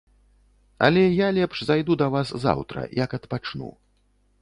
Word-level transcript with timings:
Але 0.87 1.03
я 1.03 1.27
лепш 1.39 1.63
зайду 1.69 1.99
да 2.05 2.09
вас 2.17 2.35
заўтра, 2.49 2.89
як 3.05 3.09
адпачну. 3.23 3.69